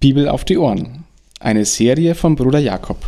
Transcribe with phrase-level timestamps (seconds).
[0.00, 1.04] Bibel auf die Ohren.
[1.40, 3.06] Eine Serie von Bruder Jakob.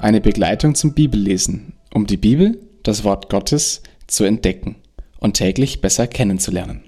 [0.00, 4.74] Eine Begleitung zum Bibellesen, um die Bibel, das Wort Gottes, zu entdecken
[5.20, 6.82] und täglich besser kennenzulernen.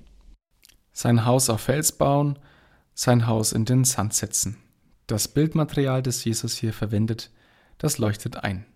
[0.93, 2.37] Sein Haus auf Fels bauen,
[2.95, 4.57] sein Haus in den Sand setzen.
[5.07, 7.31] Das Bildmaterial, das Jesus hier verwendet,
[7.79, 8.67] das leuchtet ein.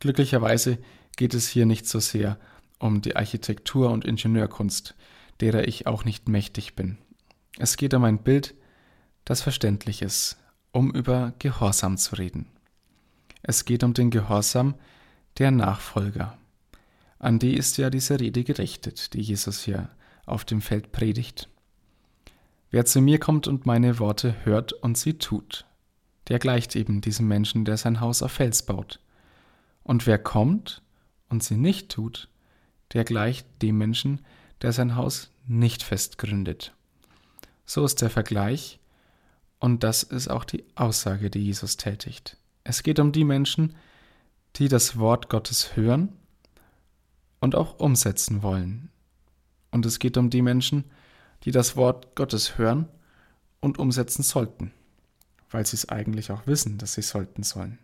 [0.00, 0.78] Glücklicherweise
[1.16, 2.38] geht es hier nicht so sehr
[2.80, 4.96] um die Architektur und Ingenieurkunst,
[5.40, 6.98] derer ich auch nicht mächtig bin.
[7.58, 8.54] Es geht um ein Bild,
[9.24, 10.38] das verständlich ist,
[10.72, 12.46] um über Gehorsam zu reden.
[13.42, 14.74] Es geht um den Gehorsam
[15.38, 16.36] der Nachfolger.
[17.18, 19.90] An die ist ja diese Rede gerichtet, die Jesus hier
[20.26, 21.48] auf dem Feld predigt.
[22.70, 25.66] Wer zu mir kommt und meine Worte hört und sie tut,
[26.28, 29.00] der gleicht eben diesem Menschen, der sein Haus auf Fels baut.
[29.82, 30.82] Und wer kommt
[31.28, 32.28] und sie nicht tut,
[32.92, 34.30] der gleicht dem Menschen, der
[34.72, 36.74] sein Haus nicht fest gründet.
[37.64, 38.78] So ist der Vergleich
[39.58, 42.36] und das ist auch die Aussage, die Jesus tätigt.
[42.64, 43.74] Es geht um die Menschen,
[44.56, 46.10] die das Wort Gottes hören
[47.40, 48.90] und auch umsetzen wollen.
[49.70, 50.84] Und es geht um die Menschen,
[51.44, 52.88] die das Wort Gottes hören
[53.60, 54.72] und umsetzen sollten,
[55.50, 57.78] weil sie es eigentlich auch wissen, dass sie sollten sollen.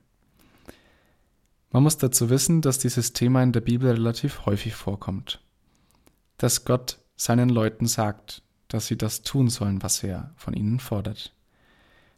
[1.70, 5.43] Man muss dazu wissen, dass dieses Thema in der Bibel relativ häufig vorkommt.
[6.39, 11.33] Dass Gott seinen Leuten sagt, dass sie das tun sollen, was er von ihnen fordert.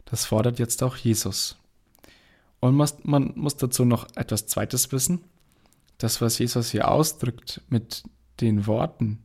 [0.05, 1.57] Das fordert jetzt auch Jesus.
[2.61, 5.23] Und man muss dazu noch etwas Zweites wissen.
[5.99, 8.05] Das, was Jesus hier ausdrückt mit
[8.41, 9.21] den Worten,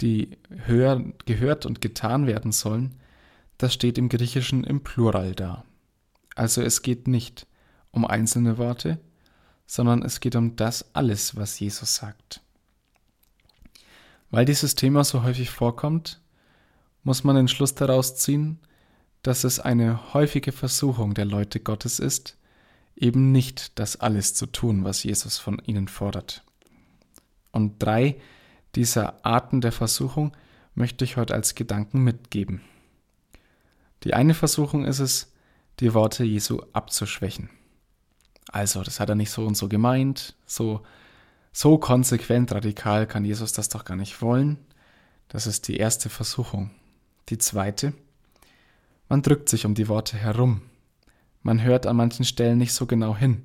[0.00, 2.94] die hör, gehört und getan werden sollen,
[3.58, 5.64] das steht im Griechischen im Plural da.
[6.34, 7.46] Also es geht nicht
[7.90, 9.00] um einzelne Worte,
[9.66, 12.42] sondern es geht um das alles, was Jesus sagt.
[14.30, 16.20] Weil dieses Thema so häufig vorkommt,
[17.02, 18.58] muss man den Schluss daraus ziehen,
[19.22, 22.36] dass es eine häufige Versuchung der Leute Gottes ist,
[22.96, 26.42] eben nicht das alles zu tun, was Jesus von ihnen fordert.
[27.52, 28.20] Und drei
[28.74, 30.36] dieser Arten der Versuchung
[30.74, 32.60] möchte ich heute als Gedanken mitgeben.
[34.04, 35.32] Die eine Versuchung ist es,
[35.80, 37.50] die Worte Jesu abzuschwächen.
[38.48, 40.82] Also, das hat er nicht so und so gemeint, so,
[41.56, 44.58] so konsequent radikal kann Jesus das doch gar nicht wollen.
[45.28, 46.70] Das ist die erste Versuchung.
[47.30, 47.94] Die zweite,
[49.08, 50.60] man drückt sich um die Worte herum.
[51.40, 53.42] Man hört an manchen Stellen nicht so genau hin,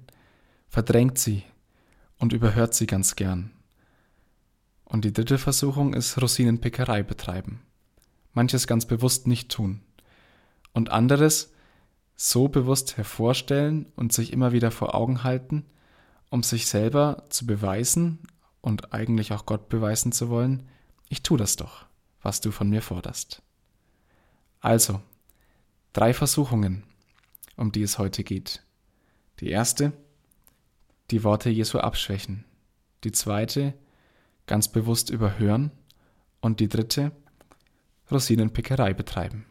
[0.68, 1.44] verdrängt sie
[2.18, 3.52] und überhört sie ganz gern.
[4.84, 7.62] Und die dritte Versuchung ist Rosinenpickerei betreiben.
[8.34, 9.80] Manches ganz bewusst nicht tun.
[10.74, 11.54] Und anderes
[12.18, 15.66] so bewusst hervorstellen und sich immer wieder vor Augen halten,
[16.32, 18.20] um sich selber zu beweisen
[18.62, 20.68] und eigentlich auch Gott beweisen zu wollen,
[21.10, 21.86] ich tue das doch,
[22.22, 23.44] was du von mir forderst.
[24.62, 25.02] Also,
[25.92, 26.84] drei Versuchungen,
[27.58, 28.64] um die es heute geht.
[29.42, 29.92] Die erste,
[31.12, 32.46] die Worte Jesu abschwächen.
[33.04, 33.74] Die zweite,
[34.48, 35.72] ganz bewusst überhören.
[36.40, 37.12] Und die dritte,
[38.10, 39.46] Rosinenpickerei betreiben.